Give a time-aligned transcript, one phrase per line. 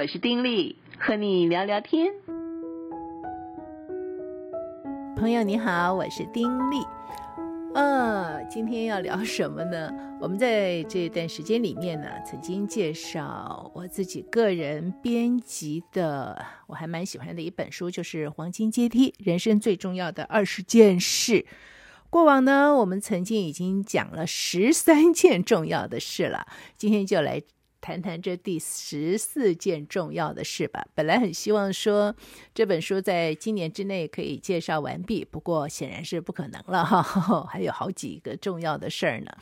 [0.00, 2.12] 我是丁力，和你聊聊天。
[5.16, 6.76] 朋友你好，我是丁力。
[7.74, 9.90] 呃，今天要聊什么呢？
[10.20, 21.40] 我们在这段时间里面呢，曾经介绍我自己个人编辑的，我还蛮喜欢的一本书，就是《黄金阶梯：人生最重要的二十件事》。
[22.08, 26.46] 过往呢，我们曾经已经讲了十三件重要的事了，
[26.76, 27.42] 今天就来
[27.80, 30.86] 谈谈这第十四件重要的事吧。
[30.94, 32.14] 本来很希望说
[32.54, 39.32] 这本书在今年之内可以介绍完毕，不过显然是不可能了哈， 还有好几个重要的事儿呢。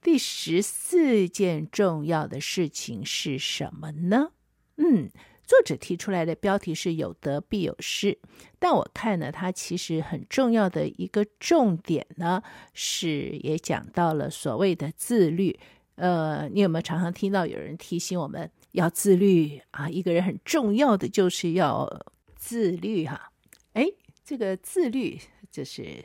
[0.00, 4.32] 第十四件重要的事情是什么呢？
[4.78, 5.10] 嗯，
[5.46, 8.18] 作者提出来的标题是“有得必有失”，
[8.58, 12.42] 但我看呢，它其实很重要的一个重点呢，
[12.74, 15.60] 是也讲到了所谓的自律。
[16.02, 19.88] 呃，你有没有常常听到有人提醒我们要自律啊？
[19.88, 21.88] 一个人很重要的就是要
[22.34, 23.30] 自律哈。
[23.74, 23.86] 哎，
[24.24, 26.04] 这个自律就是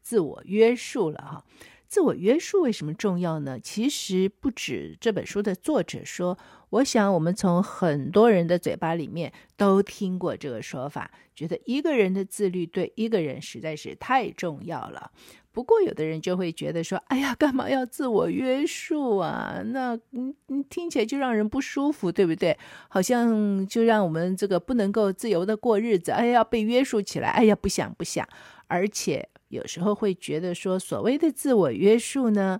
[0.00, 1.44] 自我约束了哈。
[1.88, 3.58] 自我约束为什么重要呢？
[3.58, 6.38] 其实不止这本书的作者说，
[6.70, 15.10] 我想我们从很多人的嘴巴里面都听过这个说法，觉得一个人的自律对一个人实在是太重要了。
[15.52, 19.62] 不过有的人就会觉得说，哎呀，干嘛要自我约束啊？
[19.66, 20.34] 那嗯，
[20.68, 22.58] 听起来就让人不舒服，对不对？
[22.88, 28.26] 好像就让我们这个不能够自由的过日子，哎呀，要被约束起来，哎呀，不想不想，
[28.66, 29.28] 而且。
[29.48, 32.58] 有时候会觉得说，所谓的自我约束呢，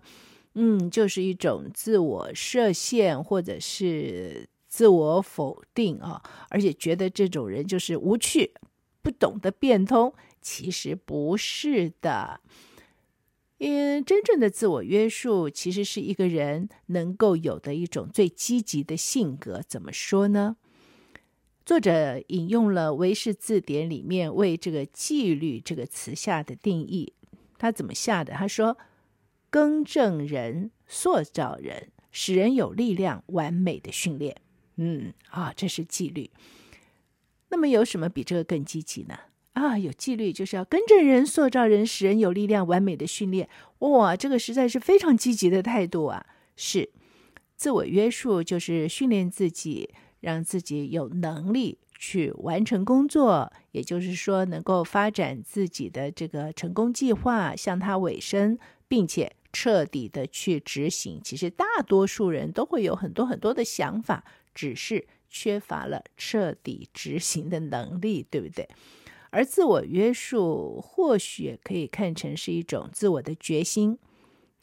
[0.56, 8.52] 嗯，就是一种自我设限或者是自我否定啊，而且觉得这种人就是无趣，
[9.00, 10.12] 不懂得变通。
[10.42, 12.40] 其实不是的，
[13.62, 19.62] 因为真正的自我约束，其实是一个人能够有的一种最积极的性格。
[19.68, 20.56] 怎么说呢？
[21.64, 27.12] 作者引用了韦氏字典里面为这个“纪律”这个词下的定义，
[27.56, 28.32] 他怎么下的？
[28.32, 28.76] 他说
[29.48, 34.34] ：“更正人、塑造人，使人有力量、完美的训练。”
[34.74, 36.32] 嗯，啊，这是纪律。
[37.50, 39.16] 那么有什么比这个更积极呢？
[39.52, 43.48] 啊，有纪律就是要跟着人、塑造人，使人有力量、完美的训练。
[43.78, 46.26] 哇，这个实在是非常积极的态度啊！
[46.56, 46.90] 是，
[47.56, 49.90] 自我约束就是训练自己。
[50.22, 61.20] 让自己有能力去完成工作，也就是说，能够发展自己的这个成功计划，向它委身，并且彻底的去执行。
[61.24, 64.24] 其实，大多数人都会有很多很多的想法，
[64.54, 68.68] 只是缺乏了彻底执行的能力，对不对？
[69.32, 73.98] 而自我约束，或许可以看成是一种自我的决心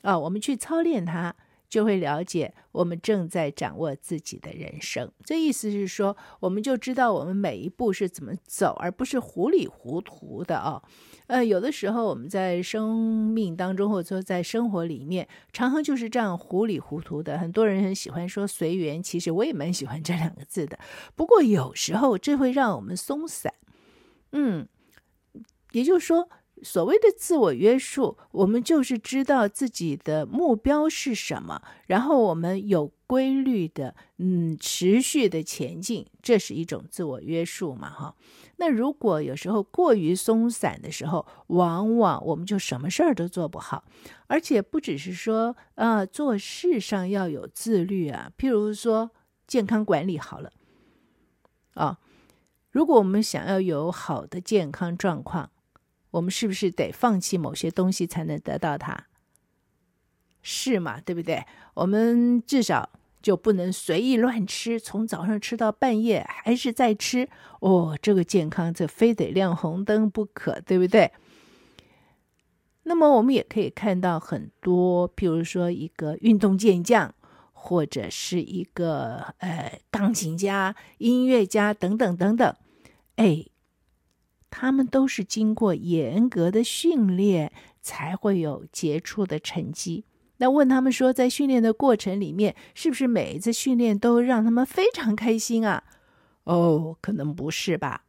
[0.03, 1.35] 啊，我们去操练它。
[1.69, 5.11] 就会了解我们正在掌握自己的人生。
[5.23, 10.81] 这意思是说，我们就知道我们每一步是怎么走，而不是糊里糊涂的哦。
[11.27, 17.37] 呃，有的时候我们在生命当中，或者说在生活里面，常常就是这样糊里糊涂的。
[17.37, 20.79] 很多人很喜欢说随缘，其实我也蛮喜欢这两个字的。
[21.15, 23.53] 不过有时候这会让我们松散。
[24.31, 24.67] 嗯，
[25.71, 26.29] 也就是说。
[26.61, 38.13] 所谓的自我约束，我们就是知道自己的目标是什么，然后我们有规律的，嗯，持续的前进，这是一种自我约束嘛，哈。
[38.57, 43.85] 那如果有时候过于松散的时候，往往我们就什么事儿都做不好，
[44.27, 49.11] 而且不只是说啊，做事上要有自律啊，譬如说
[49.47, 50.51] 健康管理好了，
[51.75, 51.99] 啊，
[52.71, 55.51] 如果我们想要有好的健康状况。
[56.11, 58.97] 我们是不是得放弃某些东西才能得到它？
[60.41, 60.99] 是嘛？
[60.99, 61.45] 对不对？
[61.75, 62.89] 我们至少
[63.21, 67.29] 就不能随意乱吃，从早上吃到半夜还是在吃
[67.59, 67.95] 哦。
[68.01, 71.11] 这个健康这非得亮红灯不可，对不对？
[72.81, 77.13] 那么我们也可以看到很多，譬如说一个运动健将，
[77.51, 82.55] 或者是一个呃钢琴家、音乐家等等等等，
[83.19, 83.45] 哎。
[84.51, 90.05] 他们都是经过严格的训练，才会有杰出的成绩。
[90.37, 95.83] 那问他们说，在训练的过程里面，是不是每一次训练都让他们非常开心啊？
[96.45, 98.05] 哦，可能不是吧。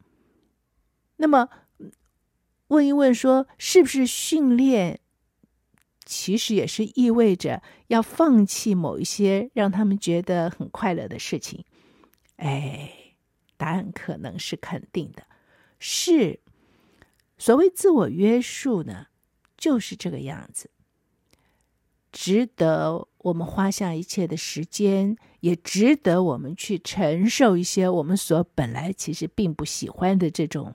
[1.16, 1.50] 那么
[2.68, 5.00] 问一问说，是不是训练
[6.06, 11.66] 其实也是意味着要放弃某一些让他们觉得很快乐的事情？
[12.36, 12.90] 哎，
[13.60, 15.24] 答案可能是肯定的。
[15.78, 16.40] 是，
[17.36, 19.08] 所谓自我约束呢，
[19.58, 20.70] 就是这个样子。
[22.10, 30.74] 值得我们花下一切的时间，也值得我们去承受一些我们所本来其实并不喜欢的这种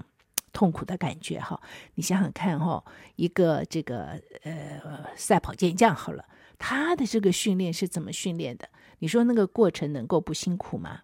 [0.54, 1.40] 痛苦的感觉。
[1.40, 1.60] 哈，
[1.96, 2.86] 你想想看，哈，
[3.16, 6.24] 一个这个呃赛跑健将，好了，
[6.60, 8.70] 他的这个训练是怎么训练的？
[9.00, 11.02] 你说那个过程能够不辛苦吗？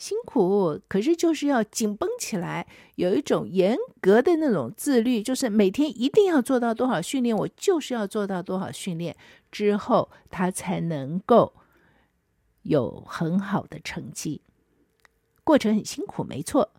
[0.00, 9.14] 辛苦，可是就是要紧绷起来，有一种严格的那种自律，就是每天一定要做到多少训练，我就是要做到多少训练
[9.52, 11.52] 之后，他才能够
[12.62, 14.40] 有很好的成绩。
[15.44, 16.72] 过程很辛苦，没错，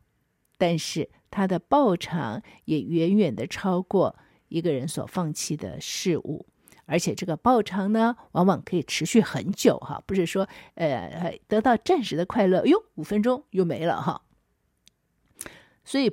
[0.58, 4.16] 但是他的报偿也远远的超过
[4.48, 6.48] 一个人所放弃的事物。
[6.92, 10.46] 而且这个报偿呢，往往可以持续很久哈，不是说
[10.76, 14.24] 呃得到暂时的快乐，哟，五分钟又没了哈。
[15.86, 16.12] 所以，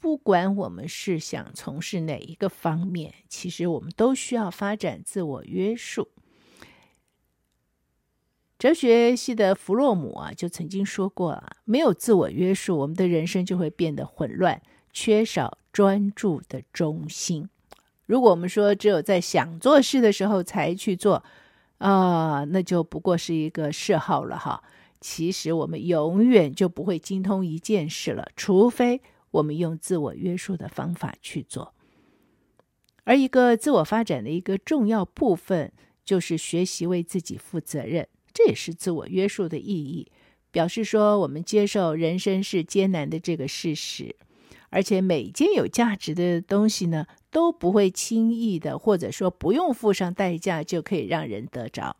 [0.00, 6.10] 不管我们是想从事哪一个方面，其实我们都需要发展自我约束。
[8.58, 14.60] 哲学系的弗洛姆啊，就曾经说过啊，没有自我约束，我们的人生就会变得混乱，
[14.92, 17.48] 缺少专注的中心。
[18.06, 21.24] 如果我们说只有在想做事的时候才去做，
[21.78, 24.62] 啊、那就不过是一个嗜好了哈。
[25.00, 29.02] 其实我们永远就不会精通一件事了，除非
[29.32, 31.74] 我们用自我约束的方法去做。
[33.04, 35.70] 而一个自我发展的一个重要部分，
[36.04, 40.10] 就是学习为自己负责任，这也是自我约束的意义，
[40.50, 44.16] 表示说我们接受人生是艰难的这个事实。
[44.70, 51.96] 而且每件有价值的东西呢，都不会轻易的，或者说不用付上代价就可以让人得着。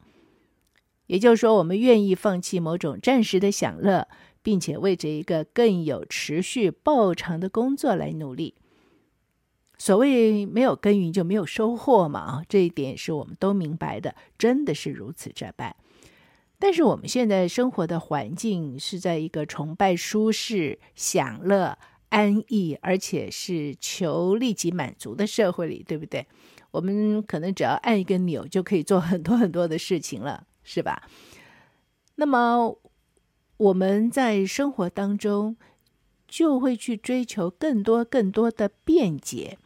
[1.06, 4.06] 也就是说，我们愿意放弃某种暂时的享乐，
[4.44, 8.54] 并且为着一个更有持续报偿的工作来努力。
[9.76, 15.74] 所谓没有耕耘就没有收获嘛，啊，这一点是我们都明白的，真的是如此这般。
[16.60, 21.76] 但是我们现在生活的环境是在一个崇拜舒适、享乐。
[22.14, 26.24] 安逸，而且是求立即满足的社会里，对不对？
[26.70, 31.02] 我们可能只要按一个钮就可以做很多很多的事情了， 是吧？
[32.14, 32.78] 那么
[33.56, 35.56] 我们在生活当中
[36.28, 39.58] 就会去追求更多更多的便捷，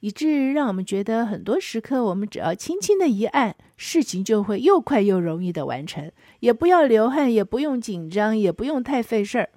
[0.00, 6.10] 以致让我们觉得很多时刻我们只要轻轻的一按，事情就会又快又容易的完成，
[6.40, 9.50] 也不要流汗，也不用紧张，也不用太费事儿。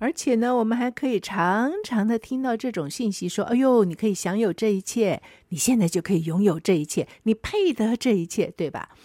[0.00, 8.96] 而且呢，我们还可以常常的听到这种信息，说：“哎呦，你可以享有这一切，你现在就可以拥有这一切，你配得这一切，对吧？”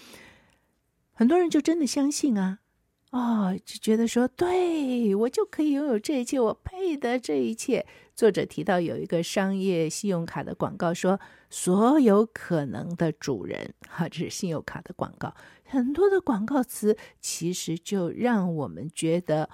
[1.11, 2.59] 很多人就真的相信啊，
[3.11, 11.19] 哦，就觉得说：“对，我就可以拥有这一切，我配得这一切。”作者提到有一个商业信用卡的广告说
[11.51, 19.49] ：“所有可能的主人， 哈，这是信用卡的广告，很多的广告词其实就让我们觉得。”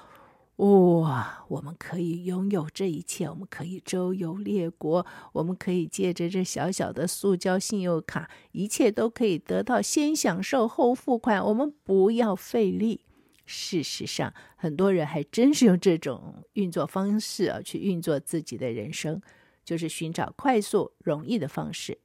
[0.61, 5.03] 哇，我们可以拥有这一切，我们可以周游列国，
[5.33, 13.01] 我们可以借着这小小的塑胶信用卡，一切都可以得到，先享受后付款，我们不要费力。
[13.43, 19.19] 事实上，很多人还真是用这种运作方式啊，去运作自己的人生，
[19.65, 21.97] 就是寻找快速、容易的方式。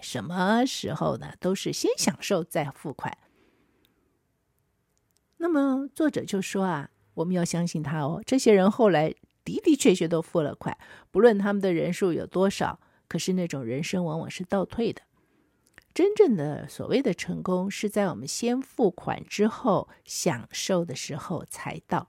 [0.00, 1.34] 什么时候呢？
[1.40, 3.18] 都是先享受再付款。
[5.38, 6.90] 那么作者就说啊。
[7.14, 9.14] 我们要相信他哦，这些人后来
[9.44, 10.76] 的的确确都付了款，
[11.10, 12.78] 不论他们的人数有多少，
[13.08, 15.02] 可是那种人生往往是倒退的。
[15.92, 22.08] 真正的所谓的成功，是在我们先付款之后享受的时候才到，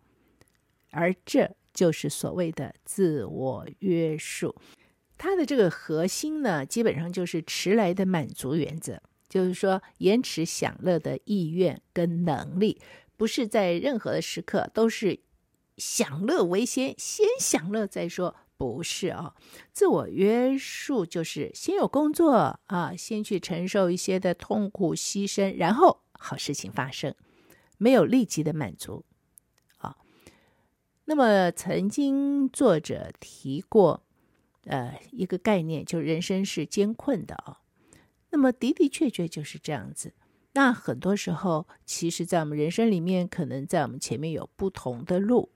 [0.89, 4.55] 而这就是所谓的自我约束。
[5.17, 12.81] 它的这个核心呢，基本上就是迟来的满足原则，就是说延迟享乐的意愿跟能力。
[13.17, 15.19] 不是在任何的时刻都是
[15.77, 19.36] 享乐为先，先享乐再说，不是啊。
[19.72, 27.13] 自我约束就是先有工作啊，先去承受一些的痛苦牺牲，然后好事情发生，
[27.77, 29.05] 没有立即的满足
[29.77, 29.98] 啊。
[31.05, 34.03] 那么曾经作者提过，
[34.63, 37.60] 呃，一个概念，就人生是艰困的啊。
[38.31, 40.13] 那么的的确确就是这样子。
[40.55, 45.50] 那很多时候，其实，在我们人生里面，可能在我们前面有不同的路。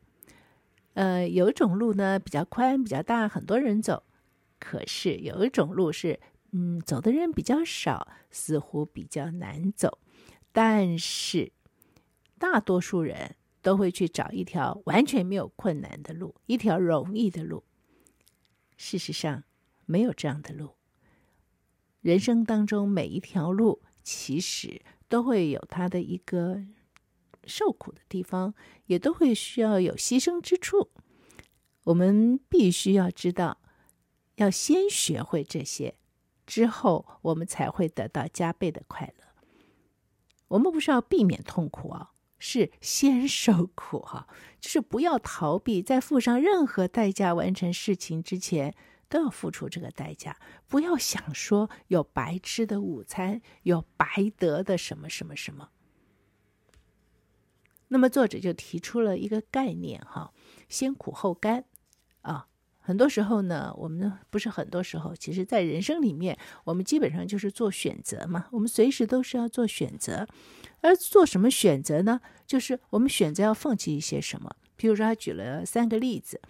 [0.94, 4.04] 呃，有一种路呢比较宽、比较大，很多人走；
[4.60, 6.20] 可是有一种路是，
[6.52, 10.00] 嗯，走的人比较少，似乎比较难走。
[10.52, 11.54] 但是，
[12.38, 17.64] 大多数人都会去找一条完全没有困难的路，一条容易的路。
[18.76, 19.46] 事实上，
[19.86, 20.72] 没有这样的路。
[22.02, 23.82] 人生当中每一条路。
[24.12, 26.64] 其实都会有他的一个
[27.46, 28.56] 受苦的地方，
[28.88, 30.90] 也都会需要有牺牲之处。
[31.84, 33.62] 我们必须要知道，
[34.38, 35.94] 要先学会这些，
[36.48, 39.26] 之后我们才会得到加倍的快乐。
[40.48, 44.28] 我们不是要避免痛苦啊，是先受苦哈，
[44.60, 48.74] 就是不要逃避，在付上任何代价完成事情之前，
[49.10, 50.38] 都要付出这个代价。
[50.68, 54.06] 不要想说有白吃的午餐，有白
[54.38, 55.70] 得的什么什么什么。
[57.90, 60.32] 那么作者就提出了一个概念哈，
[60.70, 61.66] 先苦后甘
[62.22, 62.46] 啊。
[62.82, 68.48] 很多时候呢，我们不是很多时候，其实在人生里面，我们基本上就是做选择嘛。
[68.52, 70.28] 我们随时都是要做选择，
[70.82, 72.20] 而做什么选择呢？
[72.48, 74.56] 就是我们选择要放弃一些什么。
[74.76, 76.42] 比如说，他举了三个例子，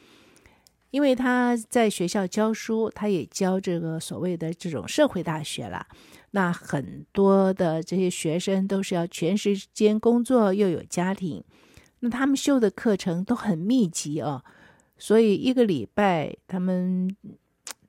[0.91, 5.85] 因为他在学校教书，他也教这个所谓的这种社会大学啦。
[6.31, 11.43] 那很多的这些学生都是要全时间工作，又有家庭，
[11.99, 14.43] 那他们修的课程都很密集哦。
[14.97, 17.15] 所以一个礼拜，他们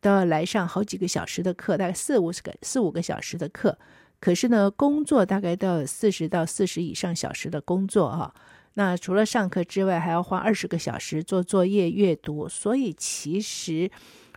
[0.00, 3.78] 都要来上好几个小时的课，大概四五十个、四五个小时的课。
[4.20, 8.34] 可是呢，工作大概都要四十到四十以上小时的工作啊。
[8.80, 12.48] 那除了上课之外，还要花二十个小时做作业、阅读。
[12.48, 13.90] 所以其实，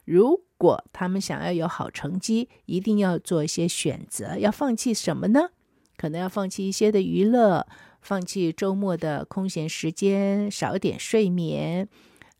[0.03, 4.37] 如果他们想要有好成绩，一定要做一些选择。
[4.37, 5.51] 要放弃什么呢？
[5.95, 7.65] 可能要放弃一些的娱乐，
[8.01, 11.87] 放弃周末的空闲时间，少点睡眠。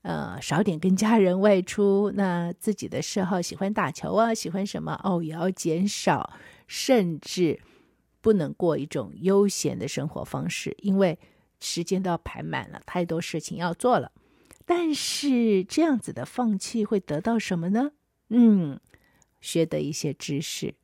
[0.02, 6.34] 呃，少点跟家人外出，那自己的嗜好，喜欢打球啊，喜欢什么哦，也要减少，
[6.68, 7.62] 甚至
[8.20, 11.18] 不能过一种悠闲的生活方式，因为
[11.64, 14.12] 时间都要排满了，太多事情要做了。
[14.66, 17.94] 但是这样子的放弃会得到什么呢？
[18.30, 18.80] 嗯，
[19.40, 20.76] 学得一些知识，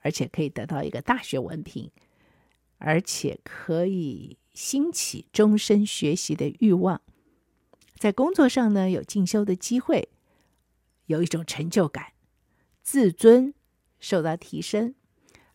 [0.00, 1.90] 而且可以得到一个大学文凭，
[2.78, 7.00] 而且可以兴起终身学习的欲望。
[7.96, 10.08] 在工作上呢，有进修的机会，
[11.06, 12.12] 有一种成就感，
[12.82, 13.54] 自尊
[13.98, 14.94] 受到提升，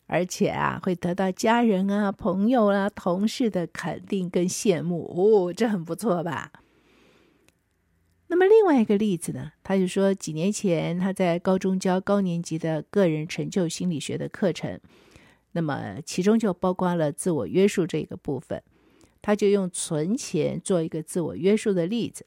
[0.06, 6.52] 而且啊，会得到家人啊、朋友啊、同事的肯定跟羡慕哦，这很不错吧？
[8.28, 14.80] 那么另外一个例子呢，他就说，几年前他在高中教高年级的个人成就心理学的课程，
[15.52, 18.62] 那么其中就包括了自我约束这个部分，
[19.22, 22.26] 他就用存钱做一个自我约束的例子。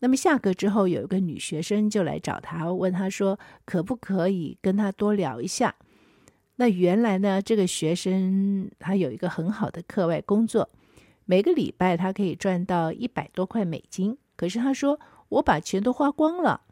[0.00, 5.74] 那么下课之后，有一个女学生就来找他，问他说：“可不可以跟他多聊一下？”
[6.60, 10.68] 那原来呢，这个学生他有一个很好的课外工作，
[11.24, 14.18] 每个礼拜他可以赚到一百多块美金。
[14.34, 14.98] 可是他说
[15.30, 16.62] ：“我把钱都花光了。”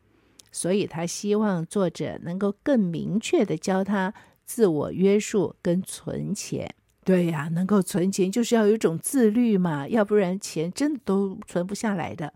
[0.50, 4.12] 所以他希望作者能够更明确地教他
[4.44, 6.74] 自我约束跟存钱。
[7.04, 12.34] 对呀，能够存钱就是要有一种自律嘛，要不然钱真的都存不下来的。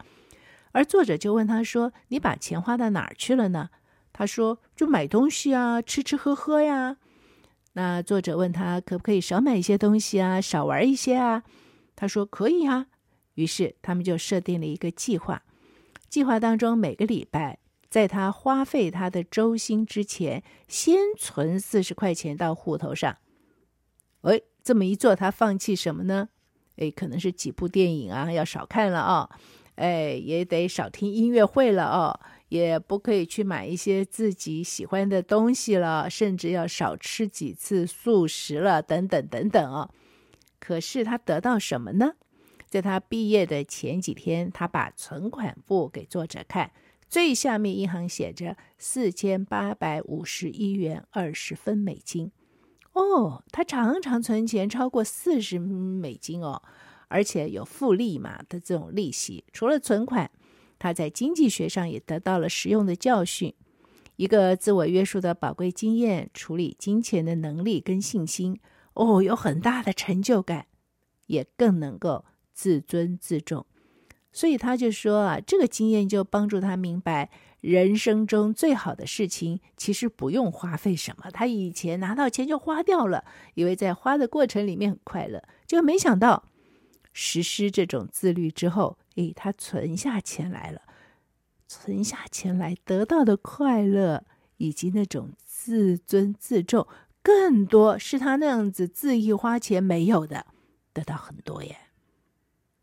[0.70, 3.70] 而作者就问他说：“你把钱花到哪儿去了呢？”
[4.14, 6.98] 他说：“就买东西啊，吃吃喝喝呀。”
[7.72, 11.44] 那作者问他：“可不可以少买一些东西啊，少玩一些啊？”
[11.94, 12.86] 他说：“可以啊。”
[13.34, 15.42] 于是他们就设定了一个计划。
[16.08, 17.58] 计划当中，每个礼拜
[17.88, 23.16] 在他花费他的周薪之前，先存四十块钱到户头上。
[24.22, 26.28] 哎，这么一做，他放弃什么呢？
[26.76, 29.30] 哎，可能是几部电影啊，要少看了啊。
[29.76, 39.90] 哎，也得少听音乐会了哦，也不可以去买一些自己喜欢的东西了，甚至要少吃几次素食了，等等等等哦。
[40.58, 42.12] 可是他得到什么呢？
[42.68, 46.72] 在他毕业的前几天，他把存款簿给作者看，
[47.08, 52.30] 最下面一行写着四千八百五十一元二十分美金。
[52.92, 56.60] 哦，他常常存钱超过四十美金哦。
[57.12, 60.30] 而且有复利嘛的这种利息，除了存款，
[60.80, 63.54] 他在经济学上也得到了实用的教训，
[64.16, 68.58] 一个自我约束的宝贵经验，处理金钱的能力跟信心，
[68.94, 70.66] 哦，有很大的成就感，
[71.26, 73.66] 也更能够自尊自重。
[74.32, 81.30] 所以他就说啊，这个经验就帮助他明白，人生中最好的事情其实不用花费什么。
[81.30, 86.46] 他以前拿到钱就花掉了，以为在花的过程里面很快乐，就没想到。
[87.12, 90.80] 实施这种自律之后，诶，他存下钱来了，
[91.68, 94.24] 存下钱来得到的快乐
[94.56, 96.86] 以及那种自尊自重，
[97.22, 100.46] 更多是他那样子恣意花钱没有的，
[100.94, 101.76] 得到很多耶。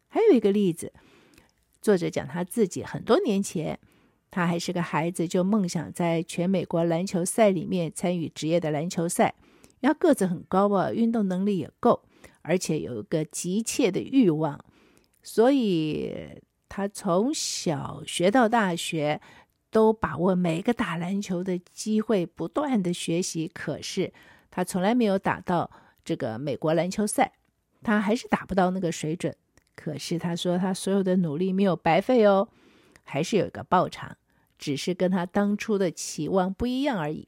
[0.08, 0.94] 还有一个例子，
[1.82, 3.80] 作者讲他自己很多年前，
[4.30, 9.34] 他还是个孩子，就梦想在全美国篮球赛里面参与职业的篮球赛，
[9.80, 12.04] 因为他个子很高啊，运动能力也够。
[12.44, 14.64] 而且有一个急切的欲望，
[15.24, 19.20] 所以他从小学到大学
[19.70, 23.48] 都把握每个打篮球的机会，不断的学习。
[23.48, 24.14] 可是
[24.50, 25.70] 他从来没有打到
[26.06, 27.34] 这个美国篮球赛，
[27.84, 29.36] 他还是打不到那个水准。
[29.76, 32.48] 可是他说他所有的努力没有白费哦，
[33.04, 34.18] 还是有一个报偿，
[34.58, 37.28] 只是跟他当初的期望不一样而已。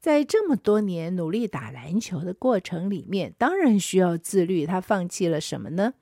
[0.00, 4.66] 在这么多年努力打篮球的过程里面，当然需要自律。
[4.66, 5.94] 他放弃了什么呢？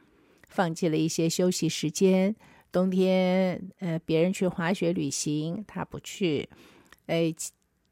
[0.52, 2.36] 放弃了一些休息时间。
[2.70, 6.48] 冬天，呃，别人去滑雪旅行，他不去。
[7.06, 7.34] 哎，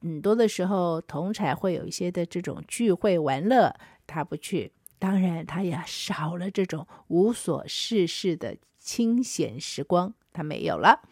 [0.01, 3.75] 很多的时候，同才会有一些的这种聚会玩乐，
[4.07, 4.73] 他不去。
[4.99, 11.03] 当然，他也少了这种无所事事的清闲时光，他没有了。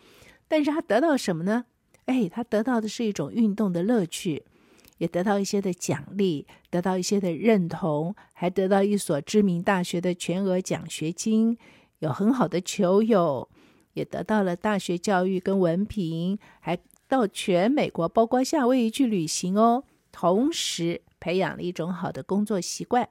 [0.46, 1.66] 但是他得到什么呢？
[2.06, 4.44] 哎，他得到的是一种运动的乐趣。
[4.98, 11.56] 也得到一些的奖励，得到一些的认同，还得到一所知名大学的全额奖学金，
[12.00, 13.48] 有很好的球友，
[13.94, 16.78] 也得到了大学教育跟文凭，还
[17.08, 19.84] 到全美国，包括夏威夷去旅行哦。
[20.10, 23.08] 同时培养了一种好的工作习惯，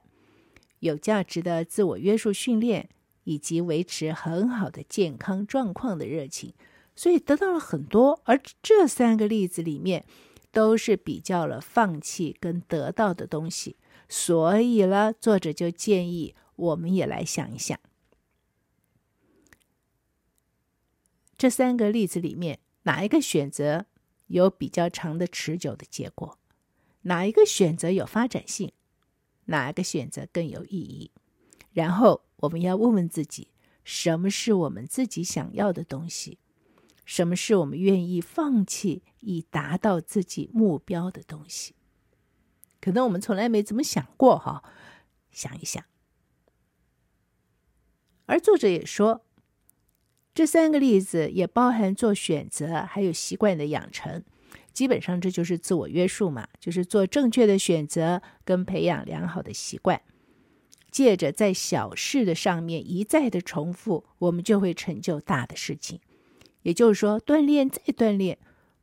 [0.80, 2.88] 有价值的自我约束训练，
[3.24, 6.52] 以及维持很好的健康状况的热情，
[6.94, 8.20] 所以得到了很多。
[8.24, 10.04] 而这三个例子里面，
[10.50, 13.76] 都是比较了放弃跟得到的东西，
[14.08, 17.78] 所以呢，作者就建议我们也来想一想，
[21.36, 23.86] 这三个例子里面哪一个选择
[24.26, 26.38] 有比较长的持久的结果？
[27.02, 28.72] 哪一个选择有发展性？
[29.44, 31.10] 哪一个选择更有意义？
[31.72, 33.48] 然后我们要问问自己，
[33.84, 36.38] 什么是我们自己想要的东西？
[37.08, 41.74] 什么是我们愿意放弃以达到自己目标的东西？
[42.82, 44.62] 可能我们从来没怎么想过哈，
[45.30, 45.82] 想一想。
[48.26, 49.24] 而作者也说，
[50.34, 54.22] 这三个例子也包含做选择，还有习惯的养成。
[54.74, 60.02] 基本上这就是自我约束嘛，就是做正确的选择跟培养良好的习惯。
[60.90, 66.00] 借着在小事的上面一再的重复，我们就会成就大的事情。
[66.68, 68.36] 也就是说，锻炼再锻炼，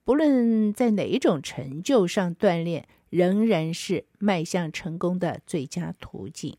[0.04, 6.58] 不论在哪一种成就上锻炼，仍然是迈向成功的最佳途径。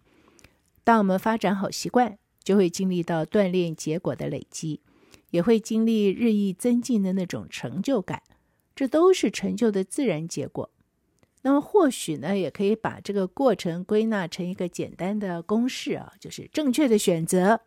[0.84, 4.80] 当我们发展好习惯，就会经历到锻炼结果的累积，
[5.30, 8.22] 也会经历日益增进的那种成就感，
[8.76, 10.70] 这都是成就的自然结果。
[11.42, 17.62] 那么，或许呢，也可以把这个过程归纳成一个简单的公式啊，就是正确的选择，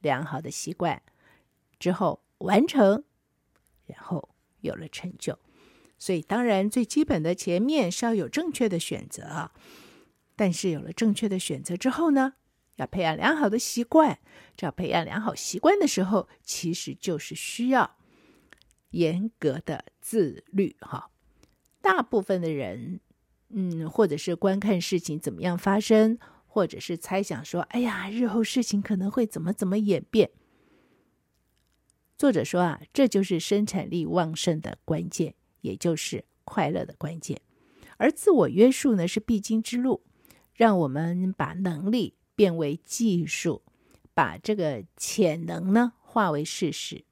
[0.00, 1.02] 良好的习惯
[1.78, 2.20] 之后。
[2.42, 3.04] 完成，
[3.86, 4.28] 然后
[4.60, 5.38] 有了成就，
[5.98, 9.52] 所以当然最基本的前面是要有正确的选择啊，
[10.36, 12.34] 但是有了正确的选择之后呢，
[12.76, 14.18] 要培养良好的习惯。
[14.56, 17.96] 这要培养良好习惯的时候，其实就是需要
[18.90, 21.10] 严格的自律哈。
[21.80, 23.00] 大部分的人，
[23.48, 30.30] 嗯，或者是观看事情怎么样发生，或者是猜想说，哎呀，日后事情可能会怎么怎么演变。
[32.22, 37.40] 作者说啊，这就是生产力旺盛的关键，也就是快乐的关键。
[37.96, 40.04] 而自我约束呢，是必经之路，
[40.54, 43.62] 让我们把能力变为技术，
[44.14, 47.04] 把这个潜能呢化为事实。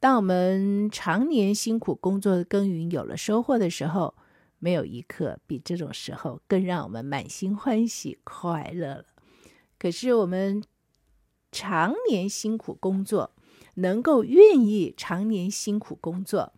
[0.00, 4.16] 当我们常年辛苦工作的耕耘有了收获的时候，
[4.58, 9.04] 没有一刻比这种时候更让我们满心欢喜快乐了。
[9.78, 10.64] 可是我们
[11.52, 13.30] 常年辛苦工作，
[13.74, 16.52] 能够愿意常年辛苦工作，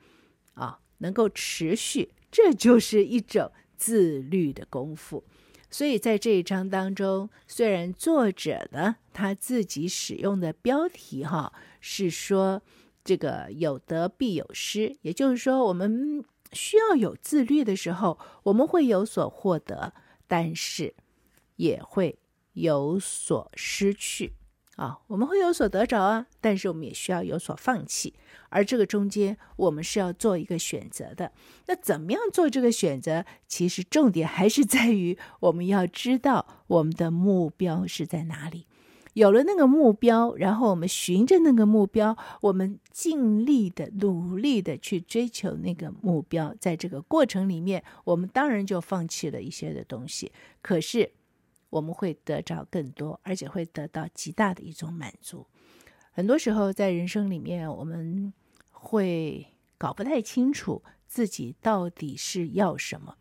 [0.54, 5.24] 啊，能够持续，这就是一种自律的功夫。
[5.70, 12.62] 所以在这一章当中，虽然作者呢他自己使用的标题哈是说
[13.04, 19.92] 这个有得必有失，也就是说我们需要有自律的时候，我们会有所获得，
[20.28, 20.94] 但是
[21.56, 22.18] 也会
[22.52, 24.34] 有所失去。
[24.76, 28.12] 啊、我们会有所得着啊，但是我们也需要有所放弃，
[28.48, 31.30] 而这个中间我们是要做一个选择的。
[31.66, 33.24] 那怎么样做这个选择？
[33.46, 38.66] 其实重点还是在于我们要知道我们的目标是在哪里。
[39.12, 46.52] 有了那个目标，然后我们循着那个目标，我们尽力的、努力的去追求那个目标。
[46.58, 51.12] 在这个过程里面，我们当然就放弃了一些的东西，可是。
[51.74, 55.44] 我们会得着更多，而且会得到极大的一种满足。
[56.12, 58.32] 很多时候，在人生里面，我们
[58.70, 59.44] 会
[59.76, 63.16] 搞不太清楚自己到底是要什么。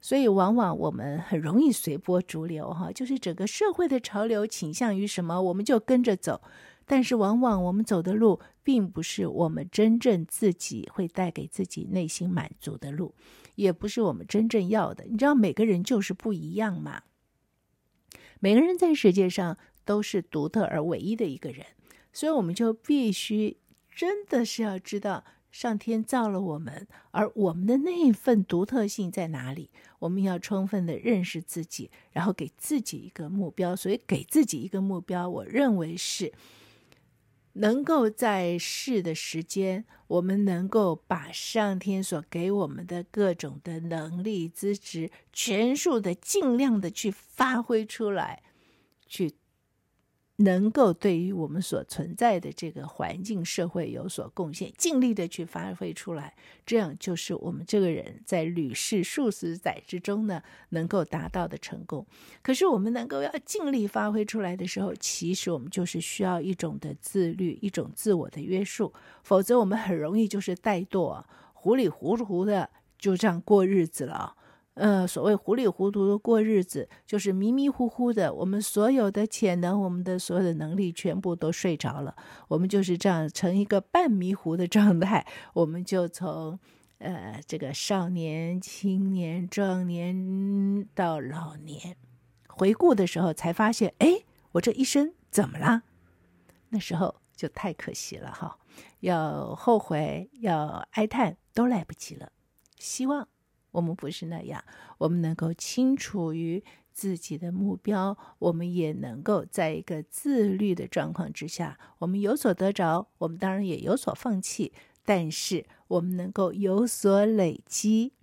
[0.00, 6.40] 所以往往我们很容易随波逐流，哈，就是整个社会的潮流倾向于什么，我们就跟着走。
[6.86, 13.14] 但是往往我们走的路，并不是我们真正自己会带给自己内心满足的路，
[13.56, 15.04] 也不是我们真正要的。
[15.04, 17.02] 你知道，每个人就是不一样嘛。
[18.40, 21.66] 每个人在世界上都是独特而唯一的一个人，
[22.12, 23.56] 所以我们就必须
[23.94, 25.24] 真的是要知道。
[25.50, 29.70] 上天造了我们，而我们的那一份独特性在哪里？
[29.98, 33.74] 我们要充分的认识自己，然后给自己一个目标。
[33.74, 36.30] 所以，给自己一个目标，我认为是
[37.60, 48.42] 能够在世的时间，我们能够把上天所给我们的各种的能力、资质，全数的、尽量的去发挥出来，
[49.06, 49.34] 去。
[50.40, 56.32] 能够对于我们所存在的这个环境、社会有所贡献，尽力的去发挥出来，
[56.64, 62.06] 这样就是我们这个人在屡试数十载之中呢，能够达到的成功。
[62.40, 74.36] 可是我们能够要尽力发挥出来的时候，其实我们就是需要一种的自律，一种自我的约束，否则我们很容易就是怠惰，糊里糊涂的就这样过日子了。
[74.78, 78.32] 呃，所谓糊里糊涂的过日子，就是迷迷糊糊的。
[78.32, 82.14] 我们所有的潜能，我们的所有的能力，全部都睡着了。
[82.46, 85.26] 我们就是这样成一个半迷糊的状态。
[85.52, 86.56] 我们就从
[86.98, 91.96] 呃这个少年、青年、壮年到老年，
[92.46, 95.82] 回顾的时候才发现，哎，我这一生怎么了？
[96.68, 98.56] 那时候就太可惜了哈！
[99.00, 102.30] 要后悔，要哀叹，都来不及了。
[102.78, 103.26] 希望。
[103.70, 104.64] 我们不是那样，
[104.98, 114.72] 我们能够清楚于自己的目标，我们也能够在一个自律的状况之下，我们有所得着，我们当然也有所放弃，
[115.04, 118.14] 但是我们能够有所累积，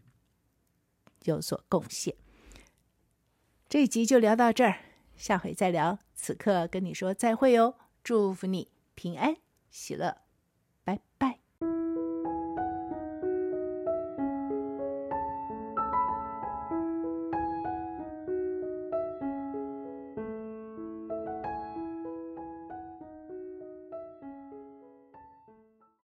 [1.23, 2.15] 有所贡献。
[3.69, 4.79] 这一集就聊到这儿，
[5.15, 5.99] 下回再聊。
[6.13, 9.35] 此刻跟你说再会哦，祝福你平安
[9.69, 10.24] 喜乐。